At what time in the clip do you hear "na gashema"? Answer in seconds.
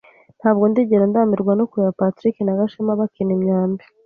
2.43-2.99